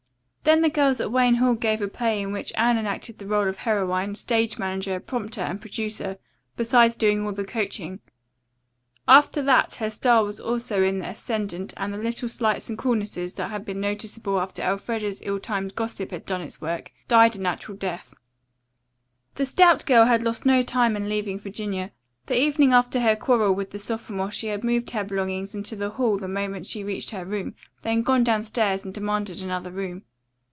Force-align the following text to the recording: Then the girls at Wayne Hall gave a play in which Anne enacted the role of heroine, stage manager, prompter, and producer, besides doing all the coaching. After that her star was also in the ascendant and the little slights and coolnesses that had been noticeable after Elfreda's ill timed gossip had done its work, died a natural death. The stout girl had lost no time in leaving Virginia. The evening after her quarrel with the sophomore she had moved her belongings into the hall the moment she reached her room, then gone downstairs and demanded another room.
Then 0.43 0.61
the 0.61 0.69
girls 0.69 0.99
at 0.99 1.11
Wayne 1.11 1.35
Hall 1.35 1.53
gave 1.53 1.81
a 1.83 1.87
play 1.87 2.19
in 2.19 2.33
which 2.33 2.51
Anne 2.57 2.77
enacted 2.77 3.19
the 3.19 3.27
role 3.27 3.47
of 3.47 3.57
heroine, 3.57 4.15
stage 4.15 4.57
manager, 4.57 4.99
prompter, 4.99 5.39
and 5.39 5.61
producer, 5.61 6.17
besides 6.57 6.95
doing 6.97 7.23
all 7.25 7.31
the 7.31 7.45
coaching. 7.45 7.99
After 9.07 9.41
that 9.43 9.75
her 9.75 9.89
star 9.91 10.25
was 10.25 10.39
also 10.41 10.81
in 10.83 10.97
the 10.99 11.07
ascendant 11.07 11.73
and 11.77 11.93
the 11.93 11.97
little 11.99 12.27
slights 12.27 12.69
and 12.69 12.77
coolnesses 12.77 13.35
that 13.35 13.51
had 13.51 13.63
been 13.63 13.79
noticeable 13.79 14.41
after 14.41 14.63
Elfreda's 14.63 15.21
ill 15.23 15.37
timed 15.39 15.75
gossip 15.75 16.09
had 16.11 16.25
done 16.25 16.41
its 16.41 16.59
work, 16.59 16.91
died 17.07 17.35
a 17.35 17.39
natural 17.41 17.77
death. 17.77 18.13
The 19.35 19.45
stout 19.45 19.85
girl 19.85 20.05
had 20.05 20.23
lost 20.23 20.43
no 20.45 20.63
time 20.63 20.97
in 20.97 21.07
leaving 21.07 21.39
Virginia. 21.39 21.91
The 22.25 22.41
evening 22.41 22.73
after 22.73 22.99
her 23.01 23.15
quarrel 23.15 23.53
with 23.53 23.69
the 23.71 23.79
sophomore 23.79 24.31
she 24.31 24.47
had 24.47 24.63
moved 24.65 24.89
her 24.91 25.03
belongings 25.05 25.53
into 25.55 25.75
the 25.77 25.91
hall 25.91 26.17
the 26.17 26.27
moment 26.27 26.65
she 26.65 26.83
reached 26.83 27.11
her 27.11 27.23
room, 27.23 27.53
then 27.83 28.01
gone 28.01 28.23
downstairs 28.23 28.83
and 28.83 28.93
demanded 28.93 29.41
another 29.41 29.71
room. 29.71 30.03